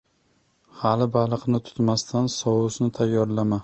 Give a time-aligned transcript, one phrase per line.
[0.79, 3.59] •Hali baliqni tutmasdan sousni tayyorlama.